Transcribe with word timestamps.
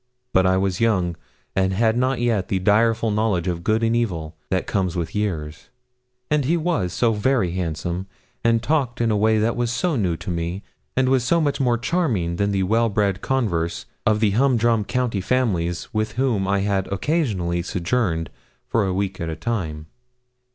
But 0.33 0.47
I 0.47 0.57
was 0.57 0.81
young, 0.81 1.15
and 1.55 1.73
had 1.73 1.95
not 1.95 2.19
yet 2.19 2.47
the 2.47 2.57
direful 2.57 3.11
knowledge 3.11 3.47
of 3.47 3.63
good 3.63 3.83
and 3.83 3.95
evil 3.95 4.35
that 4.49 4.65
comes 4.65 4.95
with 4.95 5.13
years; 5.13 5.69
and 6.31 6.43
he 6.43 6.57
was 6.57 6.91
so 6.91 7.13
very 7.13 7.51
handsome, 7.51 8.07
and 8.43 8.63
talked 8.63 8.99
in 8.99 9.11
a 9.11 9.15
way 9.15 9.37
that 9.37 9.55
was 9.55 9.71
so 9.71 9.95
new 9.95 10.17
to 10.17 10.31
me, 10.31 10.63
and 10.97 11.07
was 11.07 11.23
so 11.23 11.39
much 11.39 11.59
more 11.61 11.77
charming 11.77 12.37
than 12.37 12.49
the 12.51 12.63
well 12.63 12.89
bred 12.89 13.21
converse 13.21 13.85
of 14.03 14.21
the 14.21 14.31
humdrum 14.31 14.85
county 14.85 15.21
families 15.21 15.87
with 15.93 16.13
whom 16.13 16.47
I 16.47 16.61
had 16.61 16.87
occasionally 16.91 17.61
sojourned 17.61 18.31
for 18.65 18.87
a 18.87 18.93
week 18.95 19.21
at 19.21 19.29
a 19.29 19.35
time. 19.35 19.85